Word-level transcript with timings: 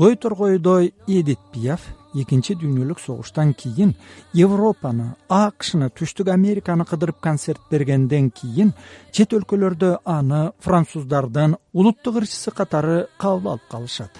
бой 0.00 0.16
торгойдой 0.16 0.94
эдит 1.06 1.38
пиаф 1.52 1.82
экинчи 2.14 2.54
дүйнөлүк 2.56 3.02
согуштан 3.04 3.50
кийин 3.52 3.90
европаны 4.32 5.10
акшны 5.28 5.90
түштүк 5.92 6.30
американы 6.32 6.86
кыдырып 6.88 7.18
концерт 7.20 7.60
бергенден 7.70 8.30
кийин 8.30 8.70
чет 9.12 9.34
өлкөлөрдө 9.36 9.90
аны 10.08 10.38
француздардын 10.64 11.58
улуттук 11.74 12.16
ырчысы 12.22 12.48
катары 12.50 12.94
кабыл 13.18 13.50
алып 13.50 13.66
калышат. 13.70 14.14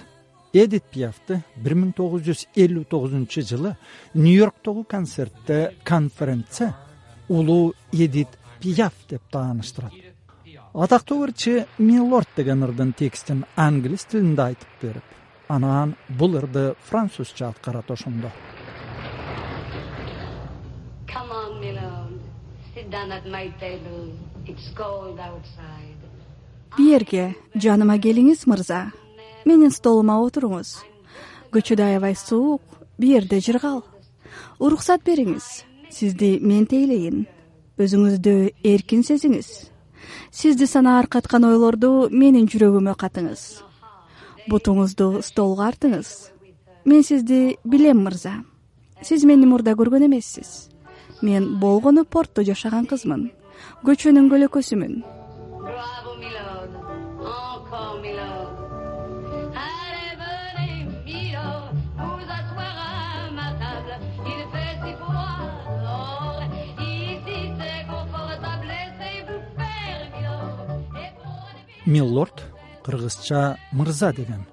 Эдит 0.53 0.85
пиафты 0.93 1.39
бир 1.55 1.73
миң 1.73 1.95
тогуз 1.97 2.21
жүз 2.27 2.43
элүү 2.53 2.83
тогузунчу 2.91 3.41
жылы 3.41 3.71
нью 4.13 4.35
йорктогу 4.35 4.83
концертте 4.83 5.73
конференция 5.83 6.75
улуу 7.27 7.73
эдит 7.91 8.37
пиаф 8.59 8.93
деп 9.09 9.23
тааныштырат 9.31 9.97
атактуу 10.73 11.23
ырчы 11.25 11.65
милорд 11.79 12.29
деген 12.35 12.67
ырдын 12.69 12.93
текстин 12.93 13.45
англис 13.55 14.05
тилинде 14.05 14.51
айтып 14.51 14.77
берип 14.83 15.17
анан 15.51 15.95
бул 16.07 16.37
ырды 16.39 16.75
французча 16.87 17.49
аткарат 17.49 17.91
ошондо. 17.91 18.31
Бүйерге 26.77 27.25
жаныма 27.55 27.97
келиңиз 27.99 28.45
мырза. 28.47 28.91
Менин 29.45 29.73
столума 29.75 30.19
отуруңуз. 30.23 30.77
Көчөдө 31.51 31.87
аябай 31.89 32.15
суук 32.15 32.61
бүйерде 33.01 33.41
жыргал. 33.43 33.83
Уруксат 34.59 35.03
бериңиз. 35.03 35.65
Сизди 35.91 36.37
мен 36.39 36.63
тейлейин. 36.65 37.25
Өзүңүздү 37.81 38.53
эркин 38.63 39.03
сезиңиз. 39.03 39.51
Сизди 40.31 40.67
санаар 40.67 41.11
каткан 41.11 41.43
ойлорду 41.49 42.07
менин 42.11 42.47
жүрөгүмө 42.47 42.95
катыңыз 42.95 43.70
бутуңузду 44.49 45.21
столго 45.25 45.67
артыңыз. 45.69 46.31
Мен 46.85 47.03
сизди 47.03 47.57
билем 47.63 48.03
мырза. 48.05 48.41
Сиз 49.01 49.25
мени 49.25 49.45
мурда 49.45 49.75
көргөн 49.77 50.07
эмессиз. 50.07 50.69
Мен 51.21 51.59
болгону 51.59 52.05
портто 52.05 52.43
жашаган 52.43 52.87
кызмын. 52.89 53.31
Көчөнүн 53.85 54.29
көлөкөсүмүн. 54.31 55.03
Миллорд 71.91 72.45
кыргызча 72.85 73.57
мырза 73.71 74.13
деген. 74.13 74.45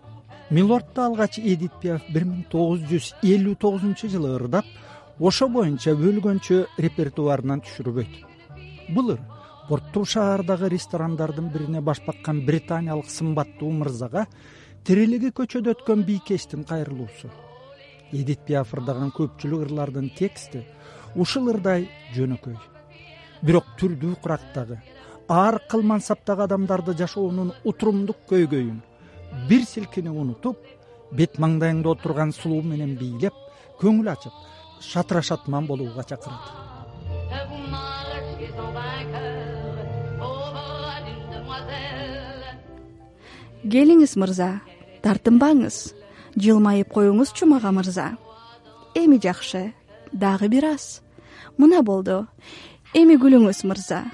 Милордду 0.51 1.03
алгач 1.03 1.39
эдит 1.39 1.73
пиаф 1.81 2.03
бир 2.13 2.25
миң 2.25 2.45
тогуз 2.51 2.81
жүз 2.89 3.15
элүү 3.23 3.57
тогузунчу 3.61 4.09
жылы 4.09 4.35
ырдап 4.39 4.65
ошо 5.21 5.49
боюнча 5.49 5.93
өлгөнчө 5.93 6.63
репертуарынан 6.79 7.61
түшүрбөйт 7.67 8.23
бул 8.95 9.13
ыр 9.15 9.21
порттуу 9.69 10.07
шаардагы 10.09 10.71
ресторандардын 10.73 11.51
бирине 11.53 11.83
баш 11.85 12.01
баккан 12.07 12.41
британиялык 12.47 13.11
сымбаттуу 13.13 13.71
мырзага 13.83 14.25
тирилиги 14.89 15.35
көчөдө 15.37 15.75
өткөн 15.77 16.05
бийкечтин 16.09 16.65
кайрылуусу. 16.65 17.29
Эдит 18.13 18.47
пиаф 18.49 18.73
ырдаган 18.73 19.13
көпчүлүк 19.13 19.67
ырлардын 19.67 20.09
тексти 20.17 20.65
ушул 21.15 21.51
ырдай 21.53 21.91
жөнөкөй. 22.17 22.57
Бирок 23.43 23.69
түрдүү 23.77 24.17
курактагы 24.23 24.81
ар 25.29 25.61
кыл 25.69 25.83
мансаптагы 25.83 26.43
адамдарды 26.47 26.95
жашоонун 26.97 27.53
утурумдук 27.65 28.17
көйгөйүн 28.31 28.81
бир 29.49 29.65
силкинип 29.69 30.17
унутуп 30.17 30.57
бет 31.13 31.37
маңдайыңда 31.37 31.93
отурган 31.93 32.33
сулуу 32.33 32.63
менен 32.63 32.95
бийлеп 32.97 33.35
көңүл 33.81 34.09
ачып 34.13 34.33
шатыра 34.81 35.23
шатман 35.23 35.67
болууга 35.67 36.05
чакырат. 36.05 36.49
Келиңиз 43.69 44.15
мырза. 44.17 44.61
Тартынбаңыз. 45.03 45.93
Жылмайып 46.39 46.93
коюңузчу 46.95 47.47
мага 47.51 47.73
мырза. 47.75 48.15
Эми 48.95 49.19
жакшы. 49.21 49.75
Дагы 50.13 50.49
бир 50.49 50.71
аз. 50.73 51.03
Мына 51.59 51.83
болду. 51.83 52.27
Эми 52.95 53.19
күлүңүз 53.21 53.67
мырза 53.69 54.07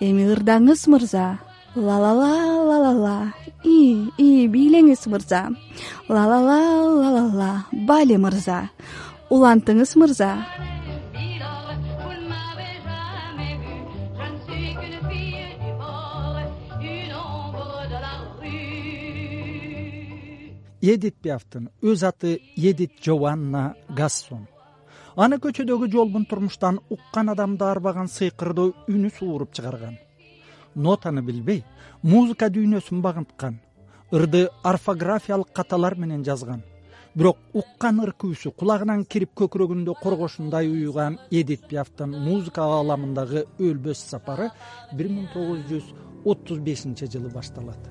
эми 0.00 0.24
ырдаңыз 0.32 0.86
мырза. 0.88 1.38
Лалала 1.74 2.32
лалала. 2.66 3.32
И 3.64 4.48
бийлеңиз 4.48 5.06
мырза. 5.06 5.48
Лалала 6.08 6.58
лалала. 6.88 7.66
Бали 7.72 8.16
мырза. 8.16 8.70
Улантыңыз 9.30 9.96
мырза. 10.00 10.32
Эдит 20.80 21.16
пиафтын 21.20 21.68
өз 21.84 22.02
аты 22.08 22.40
эдит 22.56 22.96
джованна 23.04 23.74
гассон 23.92 24.48
аны 25.20 25.36
көчөдөгү 25.44 25.90
жолбун 25.92 26.24
турмуштан 26.24 26.78
уккан 26.94 27.28
адамды 27.32 27.66
арбаган 27.66 28.08
сыйкырдуу 28.08 28.72
үнү 28.88 29.10
сууруп 29.18 29.52
чыгарган. 29.52 29.98
Нотаны 30.74 31.20
билбей 31.22 31.64
музыка 32.02 32.48
дүйнөсүн 32.48 33.02
багынткан. 33.04 33.58
Ырды 34.12 34.48
орфографиялык 34.64 35.52
каталар 35.52 35.98
менен 35.98 36.24
жазган. 36.24 36.62
Бирок 37.14 37.36
уккан 37.52 38.00
ыр 38.00 38.14
кулагынан 38.14 39.04
кирип 39.04 39.34
көкүрөгүндө 39.34 39.94
коргошундай 40.00 40.70
уюган 40.70 41.18
эдит 41.30 41.66
пиафтын 41.68 42.10
музыка 42.24 42.62
ааламындагы 42.62 43.44
өлбөс 43.58 43.98
сапары 44.10 44.50
бир 44.92 45.08
миң 45.08 45.26
тогуз 45.34 45.60
жүз 45.68 45.92
отуз 46.24 46.58
бешинчи 46.60 47.10
жылы 47.10 47.28
башталат 47.34 47.90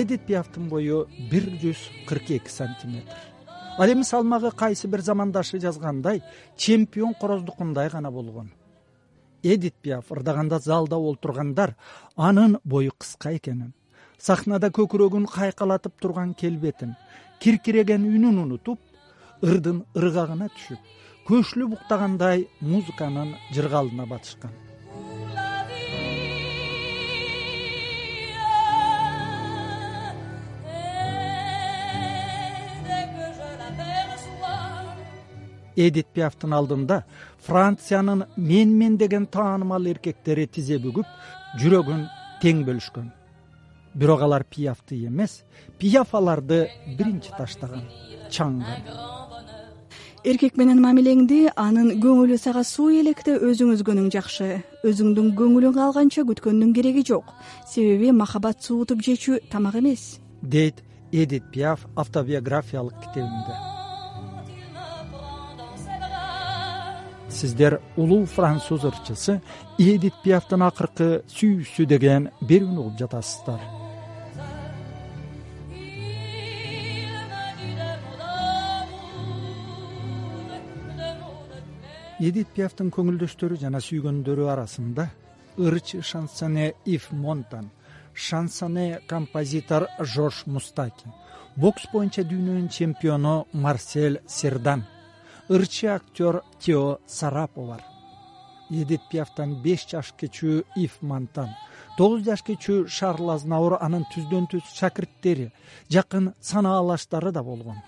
эдит 0.00 0.26
пиафтын 0.26 0.68
бою 0.68 1.06
бир 1.30 1.44
жүз 1.62 1.78
кырк 2.08 2.30
эки 2.30 2.50
сантиметр. 2.50 3.14
Ал 3.78 3.92
эми 3.92 4.02
салмагы 4.02 4.50
кайсы 4.50 4.88
бир 4.88 5.00
замандашы 5.00 5.60
жазгандай 5.60 6.22
чемпион 6.56 7.14
короздукундай 7.14 7.90
гана 7.90 8.10
болгон. 8.10 8.50
Эдит 9.42 9.74
пиаф 9.74 10.10
ырдаганда 10.10 10.58
залда 10.58 10.96
олтургандар 10.96 11.76
анын 12.16 12.58
бою 12.64 12.92
кыска 12.98 13.36
экенин 13.36 13.74
сахнада 14.18 14.70
көкүрөгүн 14.72 15.26
кайкалатып 15.30 16.00
турган 16.00 16.34
келбетин 16.34 16.94
киркиреген 17.44 18.06
үнүн 18.08 18.40
унутуп 18.44 18.80
ырдын 19.44 19.82
ыргагына 19.94 20.48
түшүп 20.56 20.92
көчүлүп 21.28 21.78
уктагандай 21.78 22.46
музыканын 22.60 23.34
жыргалына 23.52 24.06
батышкан 24.08 24.63
эдит 35.76 36.06
пиафтын 36.14 36.52
алдында 36.52 37.02
франциянын 37.46 38.24
менмен 38.36 38.96
деген 38.96 39.26
таанымал 39.26 39.86
эркектери 39.86 40.46
тизе 40.46 40.78
бүгүп 40.78 41.06
жүрөгүн 41.60 42.06
тең 42.42 42.64
бөлүшкөн. 42.68 43.10
Бирок 43.94 44.22
алар 44.26 44.44
пиафты 44.44 44.98
эмес 45.06 45.42
пиаф 45.78 46.14
аларды 46.14 46.66
биринчи 46.98 47.30
таштаган 47.38 47.84
чаңган 48.30 49.12
эркек 50.24 50.56
менен 50.56 50.80
мамилеңди 50.80 51.50
анын 51.60 51.98
көңүлү 52.00 52.38
сага 52.40 52.62
суу 52.64 52.88
электе 52.96 53.34
өзүң 53.36 53.74
үзгөнүң 53.74 54.08
жакшы. 54.14 54.48
Өзүңдүн 54.88 55.34
көңүлүң 55.36 55.76
калганча 55.76 56.24
күткөндүн 56.30 56.72
кереги 56.76 57.04
жок. 57.04 57.28
Себеби 57.68 58.10
махабат 58.22 58.64
суутуп 58.64 59.04
жечү 59.04 59.42
тамак 59.52 59.76
эмес. 59.82 60.18
Дейт 60.40 60.82
эдит 61.12 61.44
пиаф 61.52 61.86
автобиографиялык 61.94 62.96
китебинде 63.04 63.73
сиздер 67.34 67.80
улуу 67.96 68.24
француз 68.26 68.84
ырчысы 68.86 69.40
эдит 69.78 70.14
пиафтын 70.22 70.62
акыркы 70.68 71.08
сүйүүсү 71.34 71.86
деген 71.90 72.30
берүүнү 72.48 72.80
угуп 72.84 73.00
жатасыздар. 73.02 73.60
Эдит 82.22 82.48
пиафтын 82.54 82.94
көңүлдөштөрү 82.94 83.58
жана 83.58 83.82
сүйгөндөрү 83.82 84.46
арасында 84.54 85.10
ырчы 85.58 86.00
шансоне 86.02 86.72
ив 86.86 87.10
монтан 87.12 87.70
шансоне 88.14 89.00
композитор 89.08 89.88
жорж 90.00 90.44
мустакин 90.46 91.12
бокс 91.56 91.86
боюнча 91.92 92.22
дүйнөнүн 92.22 92.68
чемпиону 92.70 93.46
марсель 93.52 94.20
сердан 94.26 94.86
ырчы 95.48 95.88
актер 95.88 96.42
тео 96.58 96.98
сарапо 97.06 97.66
бар 97.66 97.82
эдит 98.70 99.02
пиафтан 99.10 99.54
беш 99.62 99.86
жаш 99.90 100.12
кичүү 100.18 100.64
ив 100.76 100.96
мантан 101.02 101.50
тогуз 101.98 102.24
жаш 102.26 102.42
кичүү 102.46 102.86
шарл 102.88 103.30
азнаур 103.34 103.76
анын 103.80 104.06
түздөн 104.12 104.48
түз 104.50 104.70
шакирттери 104.74 105.50
жакын 105.92 106.32
санаалаштары 106.40 107.32
да 107.32 107.42
болгон. 107.42 107.78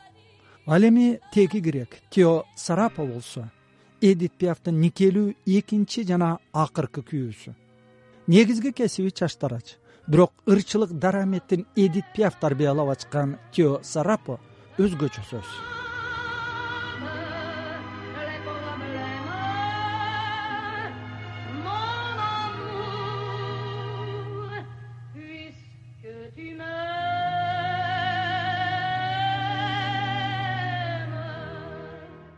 Ал 0.66 0.82
эми 0.82 1.20
теги 1.32 1.60
грек 1.60 2.00
тео 2.10 2.44
сарапо 2.56 3.06
болсо 3.06 3.48
эдит 4.00 4.32
пиафтын 4.38 4.80
никелүү 4.80 5.34
экинчи 5.46 6.04
жана 6.04 6.38
акыркы 6.52 7.02
күйөөсү. 7.02 7.54
Негизги 8.26 8.72
кесиби 8.72 9.10
чаштарач 9.10 9.76
бирок 10.06 10.32
ырчылык 10.46 10.90
дараметин 10.90 11.66
эдит 11.76 12.04
пиаф 12.14 12.38
тарбиялап 12.40 12.92
ачкан 12.98 13.38
тео 13.52 13.80
сарапо 13.82 14.38
өзгөчө 14.78 15.24
сөз 15.30 15.75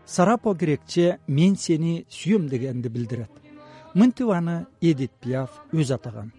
сарапо 0.09 0.55
грекче 0.55 1.19
мен 1.27 1.57
сени 1.57 2.07
сүйөм 2.09 2.49
дегенди 2.49 2.89
билдирет. 2.89 3.31
Мынтип 3.95 4.31
аны 4.33 4.67
эдит 4.81 5.13
пиаф 5.21 5.61
өзү 5.73 5.95
атаган. 5.99 6.33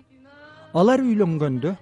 Алар 0.73 1.03
үйлөнгөндө 1.05 1.75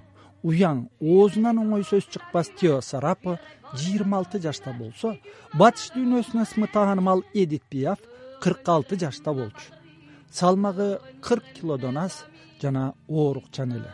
уяң 0.44 0.88
оозунан 1.00 1.62
оңой 1.64 1.86
сөз 1.88 2.10
чыкпас 2.12 2.52
тео 2.60 2.82
сарапо 2.82 3.38
жыйырма 3.74 4.20
алты 4.20 4.42
жашта 4.44 4.74
болсо 4.76 5.16
батыш 5.54 5.94
дүйнөсүнө 5.96 6.44
ысмы 6.44 6.68
таанымал 6.74 7.24
эдит 7.34 7.64
пиаф 7.70 8.00
кырк 8.42 8.68
алты 8.68 9.00
жашта 9.00 9.34
болчу. 9.34 9.72
Салмагы 10.32 11.00
кырк 11.22 11.44
килодон 11.56 11.98
аз 11.98 12.26
жана 12.62 12.94
оорукчан 13.08 13.72
эле 13.80 13.92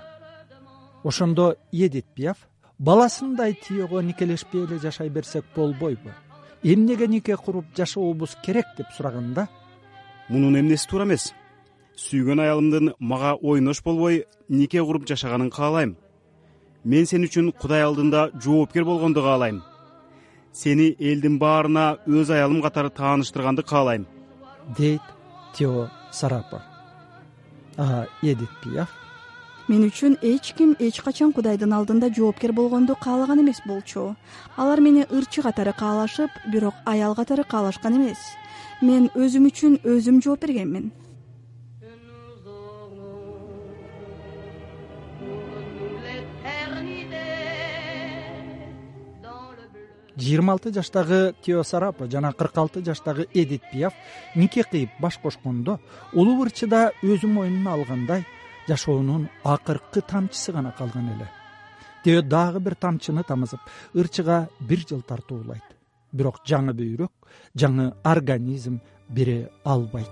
ошондо 1.03 1.55
эдит 1.71 2.05
пиаф 2.15 2.37
баласындай 2.79 3.53
тиего 3.53 3.99
никелешпей 3.99 4.65
эле 4.65 4.79
жашай 4.79 5.09
берсек 5.09 5.45
болбойбу 5.55 6.09
эмнеге 6.63 7.07
нике 7.07 7.37
куруп 7.37 7.65
жашообуз 7.77 8.37
керек 8.43 8.65
деп 8.77 8.87
сураганда 8.97 9.47
мунун 10.29 10.57
эмнеси 10.59 10.87
туура 10.89 11.05
эмес. 11.05 11.33
Сүйгөн 11.95 12.39
аялымдын 12.39 12.93
мага 12.99 13.35
ойнош 13.41 13.83
болбой 13.83 14.25
нике 14.49 14.81
куруп 14.83 15.07
жашаганын 15.07 15.51
каалайм. 15.51 15.95
Мен 16.83 17.05
сен 17.05 17.23
үчүн 17.23 17.51
кудай 17.51 17.83
алдында 17.83 18.31
жоопкер 18.43 18.83
болгонду 18.85 19.21
каалайм. 19.21 19.61
Сени 20.53 20.95
элдин 20.99 21.39
баарына 21.39 21.97
өз 22.07 22.29
аялым 22.29 22.61
катары 22.61 22.89
тааныштырганды 22.89 23.63
каалайм. 23.63 24.07
Дейт 24.77 25.01
тео 25.55 25.89
сарапо 26.11 26.61
а 27.77 28.07
эдит 28.21 28.49
пиаф 28.63 28.89
мен 29.67 29.85
үчүн 29.87 30.17
эч 30.21 30.53
ким 30.57 30.75
эч 30.79 31.01
качан 31.01 31.31
кудайдын 31.33 31.73
алдында 31.73 32.09
жоопкер 32.13 32.53
болгонду 32.53 32.95
каалаган 32.95 33.41
эмес 33.41 33.61
болчу. 33.65 34.15
Алар 34.57 34.81
мени 34.81 35.05
ырчы 35.09 35.41
катары 35.41 35.73
каалашып 35.73 36.31
бирок 36.51 36.75
аял 36.85 37.15
катары 37.15 37.43
каалашкан 37.43 37.95
эмес. 37.97 38.19
Мен 38.81 39.09
өзүм 39.15 39.47
үчүн 39.51 39.79
өзүм 39.83 40.21
жооп 40.21 40.41
бергенмин 40.43 40.91
жыйырма 50.23 50.53
алты 50.53 50.71
жаштагы 50.73 51.33
тео 51.43 51.63
сарапо 51.63 52.07
жана 52.07 52.31
кырк 52.33 52.57
алты 52.57 52.83
жаштагы 52.85 53.27
эдит 53.33 53.63
пиаф 53.71 53.93
нике 54.35 54.63
кыйып 54.63 54.89
баш 54.99 55.17
кошкондо 55.17 55.79
улуу 56.13 56.45
ырчы 56.45 56.67
да 56.67 56.91
өзү 57.01 57.27
мойнуна 57.27 57.73
алгандай 57.73 58.25
жашоонун 58.67 59.29
акыркы 59.43 60.01
тамчысы 60.01 60.51
гана 60.51 60.71
калган 60.77 61.09
эле. 61.15 61.29
Тео 62.03 62.21
дагы 62.21 62.59
бир 62.59 62.75
тамчыны 62.75 63.23
тамызып 63.23 63.59
ырчыга 63.93 64.49
бир 64.59 64.85
жыл 64.89 65.01
тартуулайт. 65.01 65.63
Бирок 66.11 66.41
жаңы 66.45 66.73
бөйрөк 66.73 67.11
жаңы 67.55 67.93
организм 68.03 68.79
бере 69.09 69.49
албайт. 69.63 70.11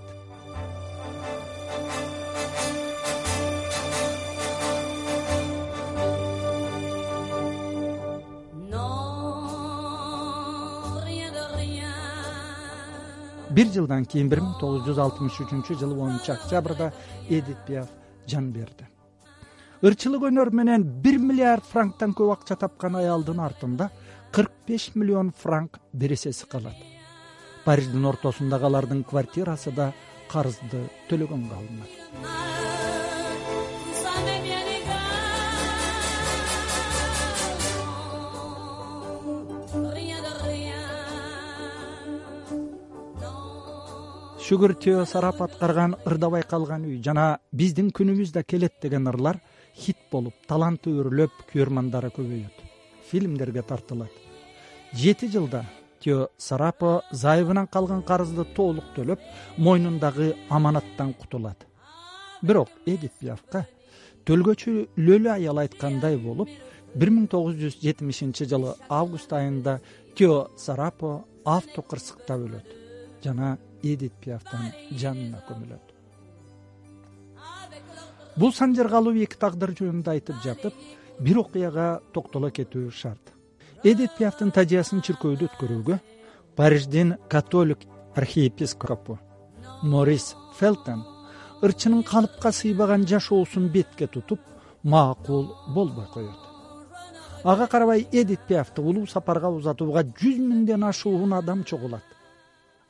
Бир 13.52 13.68
жылдан 13.68 14.06
кийин 14.08 14.30
бир 14.32 14.40
миң 14.40 14.54
тогуз 14.60 14.86
жүз 14.86 14.98
алтымыш 15.02 15.42
үчүнчү 15.44 15.76
жылы 15.76 15.98
онунчу 16.00 16.32
октябрда 16.32 16.86
эдит 17.28 17.58
пиаф 17.66 17.90
жан 18.26 18.52
берди. 18.52 18.86
Ырчылык 19.82 20.28
өнөр 20.28 20.52
менен 20.54 20.84
бир 21.02 21.18
миллиард 21.18 21.66
франктан 21.66 22.14
көп 22.14 22.36
акча 22.36 22.56
тапкан 22.56 22.96
аялдын 23.00 23.40
артында 23.42 23.90
кырк 24.32 24.52
беш 24.68 24.90
миллион 24.94 25.32
франк 25.32 25.80
бересеси 25.92 26.46
калат. 26.46 26.78
Париждин 27.64 28.06
ортосундагы 28.06 28.66
алардын 28.70 29.04
квартирасы 29.04 29.72
да 29.74 29.92
карызды 30.30 30.86
төлөгөнгө 31.10 31.54
алынат 31.58 31.92
тео 44.52 45.06
сарап 45.06 45.40
аткарган 45.40 45.94
ырдабай 46.04 46.42
калган 46.42 46.84
үй 46.84 47.00
жана 47.02 47.38
биздин 47.52 47.90
күнүбүз 47.90 48.32
да 48.32 48.42
келет 48.42 48.74
деген 48.82 49.06
ырлар 49.08 49.38
хит 49.74 49.96
болуп 50.10 50.34
таланты 50.46 50.90
өрлөп 50.90 51.30
күйөрмандары 51.52 52.10
көбөйөт 52.12 52.58
фильмдерге 53.08 53.62
тартылат 53.62 54.10
жети 54.92 55.28
жылда 55.32 55.64
тео 56.00 56.28
сарапо 56.36 57.02
зайыбынан 57.12 57.66
калган 57.66 58.02
карызды 58.02 58.44
толук 58.44 58.84
төлөп 58.94 59.20
мойнундагы 59.56 60.36
аманаттан 60.50 61.14
кутулат 61.14 61.66
бирок 62.42 62.68
эдит 62.84 63.12
пиафка 63.20 63.66
төлгөчү 64.26 64.88
лөлө 64.98 65.32
аял 65.32 65.64
айткандай 65.64 66.18
болуп 66.18 66.50
бир 66.94 67.08
миң 67.08 67.26
тогуз 67.26 67.56
жүз 67.56 67.80
жетимишинчи 67.80 68.44
жылы 68.44 68.76
август 68.90 69.32
айында 69.32 69.80
тео 70.14 70.48
сарапо 70.58 71.24
автокырсыкта 71.44 72.36
өлөт 72.36 72.66
жана 73.24 73.56
эдит 73.82 74.14
пиафтын 74.20 74.72
жанына 74.90 75.42
көмүлөт. 75.48 75.92
Бул 78.36 78.52
санжыргалуу 78.56 79.14
эки 79.24 79.36
тагдыр 79.36 79.74
жөнүндө 79.76 80.14
айтып 80.14 80.38
жатып 80.44 80.76
бир 81.20 81.42
окуяга 81.42 82.00
токтоло 82.12 82.50
кетүү 82.50 82.90
шарт. 82.90 83.32
Эдит 83.84 84.16
пиафтын 84.18 84.52
тажыясын 84.54 85.02
чиркөөдө 85.04 85.50
өткөрүүгө 85.50 85.98
париждин 86.56 87.16
католик 87.28 87.84
архиепископу 88.14 89.18
морис 89.82 90.34
фелтон 90.58 91.02
ырчынын 91.62 92.02
калыпка 92.06 92.52
сыйбаган 92.52 93.06
жашоосун 93.06 93.68
бетке 93.68 94.06
тутуп 94.06 94.40
макул 94.82 95.56
болбой 95.68 96.06
коет. 96.14 96.40
Ага 97.44 97.66
карабай 97.66 98.06
эдит 98.12 98.40
пиафты 98.46 98.80
улуу 98.82 99.06
сапарга 99.06 99.50
узатууга 99.50 100.04
жүз 100.04 100.38
миңден 100.38 100.84
ашуун 100.88 101.32
адам 101.34 101.64
чогулат 101.64 102.11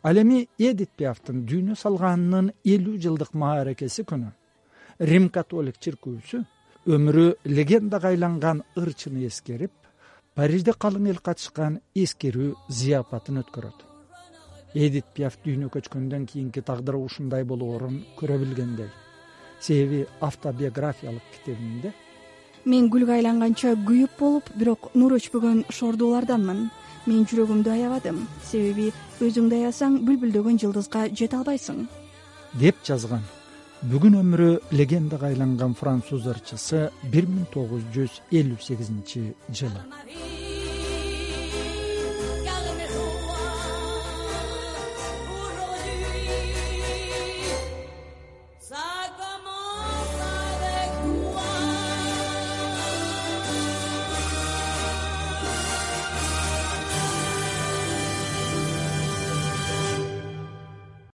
ал 0.03 0.17
эми 0.19 0.49
эдит 0.59 0.91
пиафтын 0.99 1.45
дүйнө 1.47 1.77
салганынын 1.79 2.51
элүү 2.75 2.97
жылдык 3.05 3.35
мааракеси 3.39 4.03
күнү. 4.09 4.33
Рим 4.99 5.29
католик 5.31 5.79
чиркөөсү 5.79 6.43
өмүрү 6.95 7.27
легендага 7.45 8.11
айланган 8.11 8.65
ырчыны 8.77 9.27
эскерип 9.29 9.73
парижде 10.35 10.75
калың 10.85 11.09
эл 11.13 11.23
катышкан 11.23 11.81
эскерүү 11.95 12.55
зыяпатын 12.69 13.43
өткөрөт. 13.43 13.79
Эдит 14.75 15.07
пиаф 15.15 15.39
дүйнө 15.45 15.71
көчкөндөн 15.75 16.27
кийинки 16.27 16.63
тагдыры 16.63 16.99
ушундай 16.99 17.45
болоорун 17.45 18.03
көрө 18.19 18.39
билгендей. 18.43 18.91
Себеби 19.61 20.07
автобиографиялык 20.21 21.23
китебинде 21.37 21.93
мен 22.65 22.87
гүлгө 22.91 23.17
айланганча 23.17 23.73
күйүп 23.87 24.19
болуп 24.19 24.51
бирок 24.55 24.93
нур 24.95 25.17
өчпөгөн 25.17 25.65
шордууларданмын 25.75 26.69
мен 27.07 27.27
жүрөгүмдү 27.29 27.73
аябадым. 27.75 28.25
Себеби 28.49 28.91
өзүңдү 29.21 29.61
аябасаң 29.61 30.01
бүлбүлдөгөн 30.09 30.61
жылдызга 30.63 31.07
жете 31.13 31.39
албайсың. 31.41 31.87
Деп 32.61 32.83
жазган. 32.87 33.25
Бүгүн 33.91 34.21
өмүрү 34.21 34.51
легендага 34.79 35.33
айланган 35.33 35.75
француз 35.75 36.29
ырчысы 36.31 36.85
бир 37.15 37.27
миң 37.27 37.49
тогуз 37.55 37.83
жүз 37.97 38.21
элүү 38.31 38.61
сегизинчи 38.63 39.25
жылы 39.51 40.32